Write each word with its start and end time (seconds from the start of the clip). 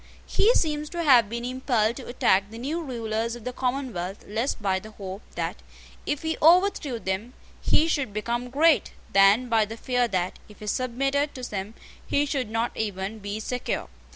He 0.25 0.51
seems 0.55 0.89
to 0.89 1.03
have 1.03 1.29
been 1.29 1.45
impelled 1.45 1.95
to 1.97 2.07
attack 2.07 2.49
the 2.49 2.57
new 2.57 2.81
rulers 2.81 3.35
of 3.35 3.43
the 3.43 3.53
Commonwealth 3.53 4.25
less 4.27 4.55
by 4.55 4.79
the 4.79 4.89
hope 4.89 5.21
that, 5.35 5.57
if 6.07 6.23
he 6.23 6.39
overthrew 6.41 6.97
them, 6.97 7.33
he 7.61 7.87
should 7.87 8.11
become 8.11 8.49
great, 8.49 8.93
than 9.13 9.47
by 9.47 9.63
the 9.65 9.77
fear 9.77 10.07
that, 10.07 10.39
if 10.49 10.57
he 10.59 10.65
submitted 10.65 11.35
to 11.35 11.43
them, 11.47 11.75
he 12.03 12.25
should 12.25 12.49
not 12.49 12.75
even 12.75 13.19
be 13.19 13.39
secure. 13.39 13.89